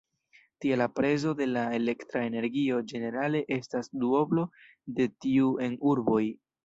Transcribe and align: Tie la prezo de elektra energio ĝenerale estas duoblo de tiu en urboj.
Tie 0.63 0.77
la 0.81 0.85
prezo 0.99 1.33
de 1.41 1.45
elektra 1.75 2.23
energio 2.29 2.79
ĝenerale 2.93 3.43
estas 3.59 3.93
duoblo 4.05 4.47
de 5.01 5.09
tiu 5.27 5.53
en 5.67 5.77
urboj. 5.93 6.23